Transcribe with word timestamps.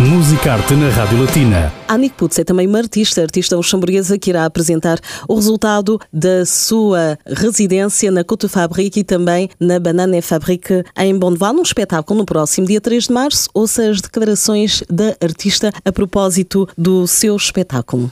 Musicarte 0.00 0.74
na 0.74 0.88
Rádio 0.88 1.20
Latina. 1.20 1.72
Annick 1.86 2.16
Putz 2.16 2.38
é 2.40 2.44
também 2.44 2.66
uma 2.66 2.78
artista, 2.78 3.22
artista 3.22 3.56
luxemburguesa 3.56 4.18
que 4.18 4.30
irá 4.30 4.44
apresentar 4.44 4.98
o 5.28 5.36
resultado 5.36 6.00
da 6.12 6.44
sua 6.44 7.16
residência 7.24 8.10
na 8.10 8.24
Couture 8.24 8.52
Fabrique 8.52 9.00
e 9.00 9.04
também 9.04 9.48
na 9.58 9.78
Banane 9.78 10.20
Fabrique 10.20 10.82
em 10.98 11.16
Bonneval, 11.16 11.54
num 11.54 11.62
espetáculo 11.62 12.18
no 12.18 12.26
próximo 12.26 12.66
dia 12.66 12.80
3 12.80 13.04
de 13.04 13.12
março. 13.12 13.48
Ouça 13.54 13.88
as 13.88 14.00
declarações 14.00 14.82
da 14.90 15.16
artista 15.22 15.70
a 15.84 15.92
propósito 15.92 16.68
do 16.76 17.06
seu 17.06 17.36
espetáculo. 17.36 18.10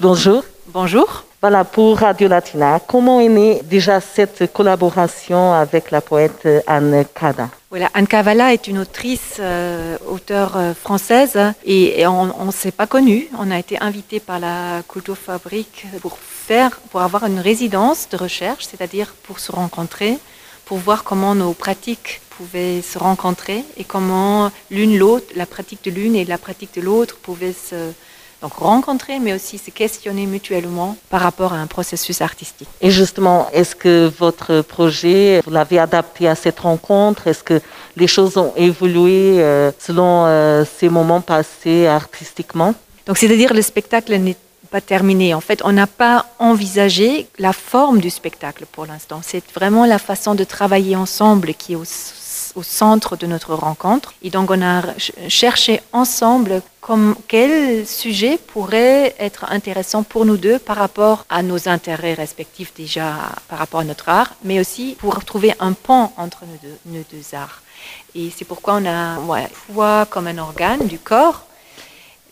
Bonjour. 0.00 0.44
Bonjour. 0.72 1.24
Voilà, 1.46 1.64
pour 1.64 1.98
Radio 1.98 2.26
Latina, 2.26 2.80
comment 2.80 3.20
est 3.20 3.28
née 3.28 3.60
déjà 3.64 4.00
cette 4.00 4.50
collaboration 4.50 5.52
avec 5.52 5.90
la 5.90 6.00
poète 6.00 6.48
Anne 6.66 7.04
Kada 7.14 7.50
voilà, 7.68 7.90
Anne 7.92 8.06
Cavala 8.06 8.54
est 8.54 8.66
une 8.66 8.78
autrice, 8.78 9.36
euh, 9.40 9.98
auteure 10.08 10.56
euh, 10.56 10.72
française 10.72 11.38
et, 11.66 12.06
on 12.06 12.46
ne 12.46 12.50
s'est 12.50 12.70
pas 12.70 12.86
connus. 12.86 13.28
On 13.38 13.50
a 13.50 13.58
été 13.58 13.78
invité 13.78 14.20
par 14.20 14.38
la 14.40 14.80
Culture-Fabrique 14.88 15.86
pour 16.00 16.16
faire, 16.16 16.80
pour 16.90 17.02
avoir 17.02 17.26
une 17.26 17.40
résidence 17.40 18.08
de 18.08 18.16
recherche, 18.16 18.64
c'est-à-dire 18.64 19.14
pour 19.24 19.38
se 19.38 19.52
rencontrer, 19.52 20.16
pour 20.64 20.78
voir 20.78 21.04
comment 21.04 21.34
nos 21.34 21.52
pratiques 21.52 22.22
pouvaient 22.38 22.80
se 22.80 22.98
rencontrer 22.98 23.64
et 23.76 23.84
comment 23.84 24.50
l'une 24.70 24.96
l'autre, 24.96 25.26
la 25.36 25.44
pratique 25.44 25.84
de 25.84 25.90
l'une 25.90 26.16
et 26.16 26.24
la 26.24 26.38
pratique 26.38 26.74
de 26.74 26.80
l'autre 26.80 27.16
pouvaient 27.16 27.52
se, 27.52 27.92
donc 28.44 28.52
rencontrer, 28.56 29.20
mais 29.20 29.32
aussi 29.32 29.56
se 29.56 29.70
questionner 29.70 30.26
mutuellement 30.26 30.98
par 31.08 31.22
rapport 31.22 31.54
à 31.54 31.56
un 31.56 31.66
processus 31.66 32.20
artistique. 32.20 32.68
Et 32.82 32.90
justement, 32.90 33.48
est-ce 33.54 33.74
que 33.74 34.12
votre 34.18 34.60
projet, 34.60 35.40
vous 35.46 35.50
l'avez 35.50 35.78
adapté 35.78 36.28
à 36.28 36.34
cette 36.34 36.60
rencontre? 36.60 37.26
Est-ce 37.26 37.42
que 37.42 37.58
les 37.96 38.06
choses 38.06 38.36
ont 38.36 38.52
évolué 38.54 39.42
euh, 39.42 39.72
selon 39.78 40.26
euh, 40.26 40.64
ces 40.78 40.90
moments 40.90 41.22
passés 41.22 41.86
artistiquement? 41.86 42.74
Donc, 43.06 43.16
c'est-à-dire 43.16 43.54
le 43.54 43.62
spectacle 43.62 44.14
n'est 44.16 44.36
pas 44.70 44.82
terminé. 44.82 45.32
En 45.32 45.40
fait, 45.40 45.62
on 45.64 45.72
n'a 45.72 45.86
pas 45.86 46.26
envisagé 46.38 47.26
la 47.38 47.54
forme 47.54 47.98
du 47.98 48.10
spectacle 48.10 48.66
pour 48.70 48.84
l'instant. 48.84 49.20
C'est 49.22 49.44
vraiment 49.54 49.86
la 49.86 49.98
façon 49.98 50.34
de 50.34 50.44
travailler 50.44 50.96
ensemble 50.96 51.54
qui 51.54 51.72
est 51.72 51.76
au 51.76 51.86
au 52.54 52.62
centre 52.62 53.16
de 53.16 53.26
notre 53.26 53.54
rencontre. 53.54 54.14
Et 54.22 54.30
donc 54.30 54.50
on 54.50 54.62
a 54.62 54.82
cherché 55.28 55.80
ensemble 55.92 56.62
comme 56.80 57.16
quel 57.28 57.86
sujet 57.86 58.38
pourrait 58.38 59.14
être 59.18 59.46
intéressant 59.50 60.02
pour 60.02 60.26
nous 60.26 60.36
deux 60.36 60.58
par 60.58 60.76
rapport 60.76 61.24
à 61.30 61.42
nos 61.42 61.68
intérêts 61.68 62.14
respectifs 62.14 62.74
déjà 62.74 63.14
par 63.48 63.58
rapport 63.58 63.80
à 63.80 63.84
notre 63.84 64.08
art, 64.08 64.34
mais 64.44 64.60
aussi 64.60 64.96
pour 64.98 65.24
trouver 65.24 65.54
un 65.60 65.72
pont 65.72 66.10
entre 66.16 66.44
nos 66.44 66.58
deux, 66.62 66.78
nos 66.86 67.04
deux 67.10 67.34
arts. 67.34 67.62
Et 68.14 68.30
c'est 68.34 68.44
pourquoi 68.44 68.74
on 68.74 68.86
a 68.86 69.18
ouais, 69.20 69.48
comme 70.10 70.26
un 70.26 70.38
organe 70.38 70.86
du 70.86 70.98
corps 70.98 71.46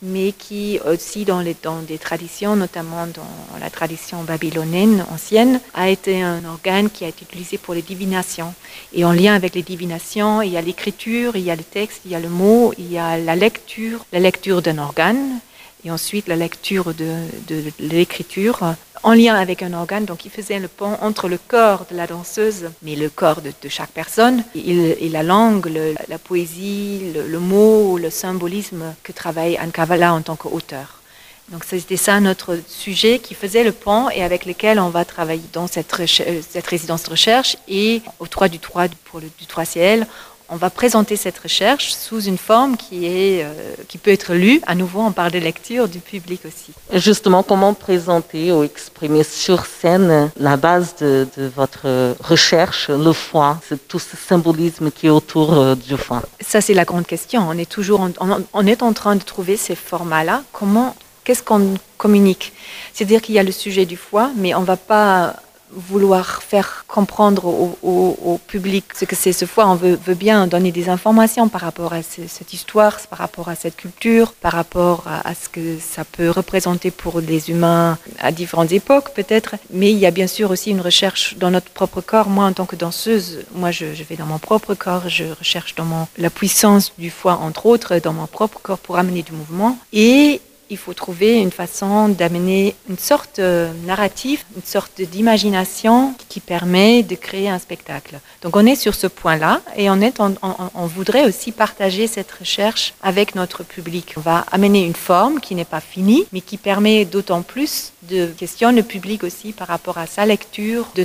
mais 0.03 0.33
qui 0.33 0.81
aussi 0.85 1.25
dans, 1.25 1.41
les, 1.41 1.57
dans 1.63 1.81
des 1.81 1.99
traditions, 1.99 2.57
notamment 2.57 3.07
dans 3.07 3.59
la 3.61 3.71
tradition 3.71 4.25
babylonienne 4.25 5.05
ancienne, 5.11 5.61
a 5.75 5.89
été 5.89 6.23
un 6.23 6.45
organe 6.45 6.91
qui 6.91 7.05
a 7.05 7.09
été 7.09 7.25
utilisé 7.25 7.57
pour 7.57 7.75
les 7.75 7.83
divinations. 7.83 8.53
Et 8.93 9.05
en 9.05 9.13
lien 9.13 9.35
avec 9.35 9.55
les 9.55 9.63
divinations, 9.63 10.43
il 10.43 10.53
y 10.53 10.57
a 10.57 10.61
l'écriture, 10.61 11.37
il 11.37 11.43
y 11.43 11.51
a 11.51 11.57
le 11.57 11.63
texte, 11.63 12.03
il 12.05 12.11
y 12.11 12.15
a 12.15 12.21
le 12.21 12.29
mot, 12.29 12.73
il 12.79 12.91
y 12.93 12.99
a 12.99 13.17
la 13.17 13.37
lecture, 13.37 14.05
la 14.13 14.19
lecture 14.19 14.61
d'un 14.61 14.79
organe, 14.79 15.39
et 15.85 15.91
ensuite 15.91 16.29
la 16.29 16.37
lecture 16.37 16.95
de, 16.95 17.15
de, 17.49 17.65
l'écriture 17.79 18.75
en 19.03 19.15
lien 19.15 19.35
avec 19.35 19.63
un 19.63 19.73
organe. 19.73 20.05
Donc 20.05 20.25
il 20.25 20.31
faisait 20.31 20.59
le 20.59 20.69
pont 20.69 20.97
entre 21.01 21.29
le 21.29 21.39
corps 21.39 21.87
de 21.91 21.97
la 21.97 22.07
danseuse, 22.07 22.71
mais 22.83 22.95
le 22.95 23.09
corps 23.09 23.43
de, 23.43 23.53
de 23.63 23.69
chaque 23.69 23.91
personne, 23.91 24.45
et, 24.55 25.09
la 25.09 25.23
langue, 25.23 25.71
la 26.09 26.19
poésie, 26.19 27.13
le, 27.15 27.27
le, 27.27 27.39
mot, 27.39 27.99
le 27.99 28.11
symbolisme 28.11 28.95
que 29.03 29.13
travaille 29.13 29.57
Anne 29.57 29.73
Kavala 29.73 30.15
en 30.15 30.23
tant 30.23 30.37
qu'auteur. 30.37 31.03
Donc 31.49 31.65
c'était 31.65 31.97
ça 31.97 32.21
notre 32.21 32.59
sujet 32.69 33.19
qui 33.19 33.35
faisait 33.35 33.65
le 33.65 33.73
pont 33.73 34.09
et 34.09 34.23
avec 34.23 34.47
lequel 34.47 34.79
on 34.79 34.89
va 34.89 35.05
travailler 35.05 35.43
dans 35.53 35.67
cette, 35.67 35.93
cette 36.07 36.67
résidence 36.67 37.03
de 37.03 37.11
recherche 37.11 37.57
et 37.69 38.01
au 38.21 38.27
3 38.27 38.49
du 38.49 38.59
3 38.59 38.87
pour 39.05 39.21
le 39.21 39.27
du 39.39 39.47
3 39.47 39.65
ciel, 39.65 40.07
on 40.53 40.57
va 40.57 40.69
présenter 40.69 41.17
cette 41.17 41.39
recherche 41.39 41.95
sous 41.95 42.21
une 42.21 42.37
forme 42.37 42.77
qui, 42.77 43.07
est, 43.07 43.43
euh, 43.43 43.53
qui 43.89 43.97
peut 43.97 44.11
être 44.11 44.35
lue. 44.35 44.61
À 44.67 44.75
nouveau, 44.75 45.01
on 45.01 45.11
parle 45.11 45.33
de 45.33 45.39
lecture 45.39 45.89
du 45.89 45.99
public 45.99 46.43
aussi. 46.45 46.73
Justement, 46.93 47.43
comment 47.43 47.73
présenter 47.73 48.53
ou 48.53 48.63
exprimer 48.63 49.25
sur 49.25 49.65
scène 49.65 50.31
la 50.39 50.59
base 50.59 50.95
de, 51.01 51.27
votre 51.57 52.15
recherche, 52.21 52.91
le 52.91 53.13
foie, 53.15 53.61
tout 53.89 53.99
ce 53.99 54.15
symbolisme 54.15 54.91
qui 54.91 55.07
est 55.07 55.11
autour 55.11 55.55
euh, 55.55 55.75
du 55.75 55.97
foie? 55.97 56.23
Ça, 56.41 56.61
c'est 56.61 56.75
la 56.75 56.85
grande 56.85 57.07
question. 57.07 57.47
On 57.49 57.57
est 57.57 57.71
toujours 57.71 58.03
en, 58.03 58.11
on 58.53 58.67
est 58.67 58.83
en 58.83 58.93
train 58.93 59.17
de 59.17 59.23
trouver 59.23 59.57
ces 59.57 59.75
formats-là. 59.75 60.43
Comment, 60.53 60.95
qu'est-ce 61.25 61.43
qu'on 61.43 61.75
communique? 61.97 62.53
C'est-à-dire 62.93 63.23
qu'il 63.23 63.35
y 63.35 63.39
a 63.39 63.43
le 63.43 63.53
sujet 63.53 63.87
du 63.87 63.97
foie, 63.97 64.31
mais 64.37 64.55
on 64.55 64.61
ne 64.61 64.67
va 64.67 64.77
pas 64.77 65.35
vouloir 65.75 66.43
faire 66.43 66.85
comprendre 66.87 67.47
au, 67.47 68.39
public 68.47 68.85
ce 68.95 69.05
que 69.05 69.17
c'est 69.17 69.33
ce 69.33 69.45
foie. 69.45 69.67
On 69.67 69.75
veut, 69.75 69.99
bien 70.15 70.47
donner 70.47 70.73
des 70.73 70.89
informations 70.89 71.49
par 71.49 71.63
rapport 71.63 71.93
à 71.93 72.03
cette 72.03 72.53
histoire, 72.53 72.99
par 73.09 73.19
rapport 73.19 73.49
à 73.49 73.55
cette 73.55 73.77
culture, 73.77 74.33
par 74.35 74.53
rapport 74.53 75.05
à, 75.07 75.35
ce 75.35 75.49
que 75.49 75.79
ça 75.79 76.05
peut 76.05 76.31
représenter 76.31 76.91
pour 76.91 77.21
les 77.21 77.51
humains 77.51 77.99
à 78.21 78.33
différentes 78.33 78.73
époques 78.73 79.15
peut-être. 79.15 79.57
Mais 79.71 79.91
il 79.91 79.99
y 79.99 80.07
a 80.07 80.11
bien 80.11 80.27
sûr 80.27 80.51
aussi 80.51 80.71
une 80.71 80.81
recherche 80.81 81.37
dans 81.39 81.51
notre 81.51 81.71
propre 81.71 82.01
corps. 82.01 82.29
Moi, 82.29 82.45
en 82.45 82.53
tant 82.53 82.67
que 82.67 82.77
danseuse, 82.77 83.45
moi, 83.55 83.71
je, 83.71 83.87
vais 83.87 84.17
dans 84.17 84.27
mon 84.27 84.39
propre 84.39 84.75
corps, 84.75 85.09
je 85.09 85.25
recherche 85.39 85.75
dans 85.75 85.85
mon, 85.85 86.07
la 86.19 86.31
puissance 86.31 86.93
du 86.99 87.11
foie, 87.11 87.39
entre 87.43 87.67
autres, 87.67 87.99
dans 87.99 88.13
mon 88.13 88.27
propre 88.27 88.59
corps 88.63 88.79
pour 88.79 88.99
amener 88.99 89.23
du 89.23 89.33
mouvement. 89.33 89.79
Et 89.93 90.41
il 90.73 90.79
faut 90.79 90.95
trouver 90.95 91.39
une 91.39 91.51
façon 91.51 92.09
d'amener 92.09 92.75
une 92.89 92.99
sorte 92.99 93.37
de 93.37 93.43
euh, 93.43 93.73
narratif, 93.87 94.47
une 94.57 94.63
sorte 94.65 95.01
d'imagination 95.01 96.15
qui 96.31 96.41
permet 96.41 97.03
de 97.03 97.15
créer 97.15 97.49
un 97.51 97.59
spectacle. 97.59 98.19
Donc 98.41 98.57
on 98.57 98.65
est 98.65 98.75
sur 98.75 98.95
ce 98.95 99.07
point-là 99.07 99.61
et 99.77 99.91
on, 99.91 100.87
voudrait 100.87 101.27
aussi 101.27 101.53
partager 101.53 102.07
cette 102.07 102.33
recherche 102.33 102.95
avec 103.03 103.35
notre 103.35 103.63
public. 103.63 104.15
On 104.17 104.21
va 104.21 104.47
amener 104.51 104.85
une 104.85 104.95
forme 104.95 105.41
qui 105.41 105.55
n'est 105.55 105.67
pas 105.67 105.81
finie, 105.81 106.25
mais 106.33 106.41
qui 106.41 106.57
permet 106.57 107.05
d'autant 107.05 107.43
plus 107.43 107.93
de 108.09 108.27
questionner 108.27 108.81
le 108.81 108.87
public 108.87 109.25
aussi 109.25 109.53
par 109.53 109.69
rapport 109.69 109.99
à 109.99 110.07
sa 110.07 110.25
lecture 110.25 110.89
de 110.95 111.05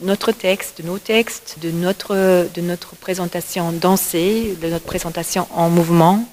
notre 0.00 0.30
texte, 0.32 0.80
de 0.80 0.86
nos 0.86 0.98
textes, 0.98 1.56
de 1.60 1.70
notre, 1.70 2.14
de 2.54 2.60
notre 2.60 2.94
présentation 2.94 3.72
dansée, 3.72 4.56
de 4.62 4.68
notre 4.68 4.84
présentation 4.84 5.48
en 5.54 5.68
mouvement 5.68 6.24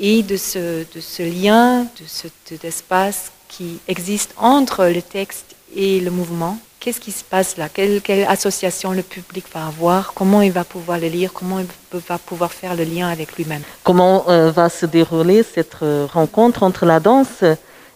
et 0.00 0.22
de 0.22 0.36
ce, 0.36 0.84
de 0.94 1.00
ce 1.00 1.22
lien, 1.22 1.82
de 1.82 2.04
cet 2.06 2.64
espace 2.64 3.32
qui 3.48 3.78
existe 3.88 4.34
entre 4.36 4.86
le 4.86 5.02
texte 5.02 5.56
et 5.74 6.00
le 6.00 6.10
mouvement. 6.10 6.58
Qu'est-ce 6.80 7.00
qui 7.00 7.10
se 7.10 7.24
passe 7.24 7.56
là? 7.56 7.68
Quelle, 7.68 8.00
quelle, 8.00 8.24
association 8.28 8.92
le 8.92 9.02
public 9.02 9.44
va 9.52 9.66
avoir? 9.66 10.14
Comment 10.14 10.42
il 10.42 10.52
va 10.52 10.62
pouvoir 10.62 10.98
le 10.98 11.08
lire? 11.08 11.32
Comment 11.32 11.58
il 11.58 11.66
va 12.08 12.18
pouvoir 12.18 12.52
faire 12.52 12.76
le 12.76 12.84
lien 12.84 13.08
avec 13.08 13.36
lui-même? 13.36 13.62
Comment 13.82 14.28
euh, 14.28 14.52
va 14.52 14.68
se 14.68 14.86
dérouler 14.86 15.42
cette 15.42 15.82
euh, 15.82 16.06
rencontre 16.10 16.62
entre 16.62 16.86
la 16.86 17.00
danse 17.00 17.42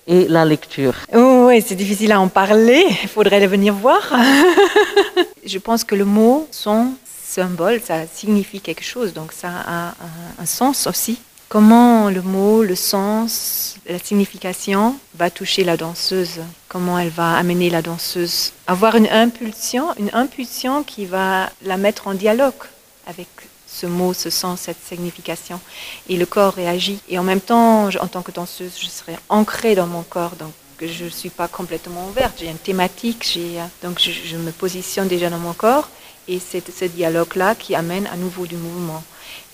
et 0.08 0.26
la 0.26 0.44
lecture? 0.44 0.94
Oh, 1.14 1.44
Oui, 1.46 1.62
c'est 1.64 1.76
difficile 1.76 2.10
à 2.10 2.20
en 2.20 2.26
parler. 2.26 2.84
Il 3.04 3.08
faudrait 3.08 3.38
le 3.38 3.46
venir 3.46 3.72
voir. 3.72 4.02
Je 5.46 5.58
pense 5.58 5.84
que 5.84 5.94
le 5.94 6.04
mot, 6.04 6.48
son, 6.50 6.88
symbole, 7.24 7.80
ça 7.84 8.00
signifie 8.12 8.60
quelque 8.60 8.84
chose, 8.84 9.12
donc 9.12 9.32
ça 9.32 9.48
a 9.48 9.88
un, 9.88 9.94
un 10.40 10.46
sens 10.46 10.88
aussi 10.88 11.18
comment 11.52 12.08
le 12.08 12.22
mot, 12.22 12.62
le 12.62 12.74
sens, 12.74 13.76
la 13.86 13.98
signification 13.98 14.96
va 15.14 15.28
toucher 15.28 15.64
la 15.64 15.76
danseuse, 15.76 16.40
comment 16.66 16.98
elle 16.98 17.10
va 17.10 17.36
amener 17.36 17.68
la 17.68 17.82
danseuse, 17.82 18.54
avoir 18.66 18.96
une 18.96 19.06
impulsion, 19.08 19.92
une 19.98 20.08
impulsion 20.14 20.82
qui 20.82 21.04
va 21.04 21.50
la 21.62 21.76
mettre 21.76 22.08
en 22.08 22.14
dialogue 22.14 22.62
avec 23.06 23.28
ce 23.66 23.84
mot, 23.84 24.14
ce 24.14 24.30
sens, 24.30 24.60
cette 24.62 24.82
signification. 24.82 25.60
Et 26.08 26.16
le 26.16 26.24
corps 26.24 26.54
réagit. 26.54 27.00
Et 27.10 27.18
en 27.18 27.22
même 27.22 27.42
temps, 27.42 27.90
en 28.00 28.06
tant 28.06 28.22
que 28.22 28.32
danseuse, 28.32 28.78
je 28.80 28.86
serai 28.86 29.18
ancrée 29.28 29.74
dans 29.74 29.86
mon 29.86 30.04
corps, 30.04 30.36
donc 30.36 30.52
je 30.80 31.04
ne 31.04 31.10
suis 31.10 31.28
pas 31.28 31.48
complètement 31.48 32.06
ouverte. 32.08 32.32
J'ai 32.40 32.48
une 32.48 32.56
thématique, 32.56 33.38
donc 33.82 34.00
je, 34.00 34.36
me 34.38 34.52
positionne 34.52 35.06
déjà 35.06 35.28
dans 35.28 35.38
mon 35.38 35.52
corps. 35.52 35.90
Et 36.28 36.38
c'est 36.38 36.64
ce 36.70 36.86
dialogue-là 36.86 37.56
qui 37.56 37.74
amène 37.74 38.06
à 38.06 38.16
nouveau 38.16 38.46
du 38.46 38.56
mouvement. 38.56 39.04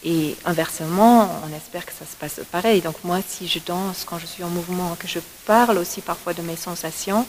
Et 0.05 0.37
inversement, 0.45 1.29
on 1.45 1.57
espère 1.57 1.85
que 1.85 1.93
ça 1.93 2.05
se 2.05 2.17
passe 2.17 2.41
pareil. 2.51 2.81
Donc 2.81 2.97
moi, 3.05 3.19
si 3.27 3.49
je 3.49 3.59
danse, 3.65 4.05
quand 4.05 4.19
je 4.19 4.27
suis 4.27 4.45
en 4.45 4.49
mouvement, 4.49 4.97
que 4.99 5.09
je 5.09 5.19
parle 5.47 5.79
aussi 5.79 6.01
parfois 6.01 6.35
de 6.35 6.43
mes 6.43 6.57
sensations, 6.57 7.27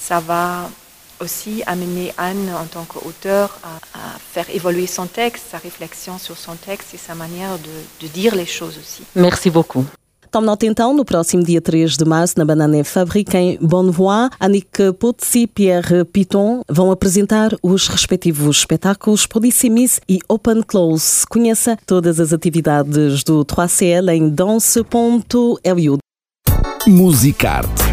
ça 0.00 0.20
va 0.20 0.70
aussi 1.20 1.62
amener 1.66 2.14
Anne 2.16 2.50
en 2.58 2.64
tant 2.64 2.84
qu'auteur 2.84 3.58
à, 3.62 3.98
faire 4.32 4.48
évoluer 4.50 4.86
son 4.86 5.06
texte, 5.06 5.44
sa 5.50 5.58
réflexion 5.58 6.18
sur 6.18 6.38
son 6.38 6.54
texte 6.54 6.94
et 6.94 6.98
sa 6.98 7.14
manière 7.14 7.58
de 7.58 8.06
dire 8.06 8.34
les 8.34 8.46
choses 8.46 8.78
aussi. 8.78 9.02
Merci 9.14 9.50
beaucoup. 9.50 9.84
Tome 10.30 10.46
nota 10.46 10.64
então, 10.64 10.94
no 10.94 11.04
próximo 11.04 11.42
dia 11.42 11.60
3 11.60 11.96
de 11.96 12.04
março, 12.04 12.34
na 12.38 12.44
Banana 12.44 12.84
Fabrique, 12.84 13.36
em 13.36 13.58
Bonnevoie, 13.60 14.30
Annick 14.38 14.92
Potsi 14.98 15.40
e 15.40 15.46
Pierre 15.48 16.04
Piton 16.04 16.62
vão 16.68 16.92
apresentar 16.92 17.50
os 17.60 17.88
respectivos 17.88 18.58
espetáculos 18.58 19.26
Polissemis 19.26 20.00
e 20.08 20.20
Open 20.28 20.62
Close. 20.62 21.26
Conheça 21.28 21.76
todas 21.84 22.20
as 22.20 22.32
atividades 22.32 23.24
do 23.24 23.44
3CL 23.44 24.14
em 24.14 24.28
danse.lu. 24.28 25.98
Musicarte 26.86 27.89